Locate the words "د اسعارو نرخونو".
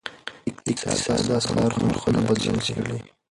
1.27-2.19